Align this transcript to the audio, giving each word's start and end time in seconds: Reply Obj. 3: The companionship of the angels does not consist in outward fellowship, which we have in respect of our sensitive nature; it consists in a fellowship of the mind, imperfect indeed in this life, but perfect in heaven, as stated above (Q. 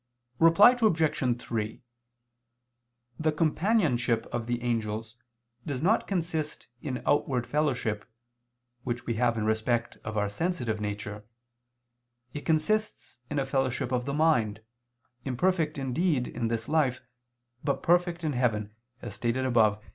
Reply 0.39 0.75
Obj. 0.81 1.39
3: 1.39 1.83
The 3.19 3.31
companionship 3.31 4.25
of 4.31 4.47
the 4.47 4.63
angels 4.63 5.15
does 5.63 5.83
not 5.83 6.07
consist 6.07 6.65
in 6.81 7.03
outward 7.05 7.45
fellowship, 7.45 8.09
which 8.83 9.05
we 9.05 9.13
have 9.13 9.37
in 9.37 9.45
respect 9.45 9.97
of 10.03 10.17
our 10.17 10.27
sensitive 10.27 10.81
nature; 10.81 11.23
it 12.33 12.47
consists 12.47 13.19
in 13.29 13.37
a 13.37 13.45
fellowship 13.45 13.91
of 13.91 14.05
the 14.05 14.13
mind, 14.15 14.61
imperfect 15.23 15.77
indeed 15.77 16.27
in 16.27 16.47
this 16.47 16.67
life, 16.67 17.01
but 17.63 17.83
perfect 17.83 18.23
in 18.23 18.33
heaven, 18.33 18.73
as 19.03 19.13
stated 19.13 19.45
above 19.45 19.79
(Q. 19.81 19.89